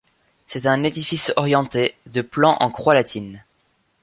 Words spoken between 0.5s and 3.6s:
un édifice orienté, de plan en croix latine.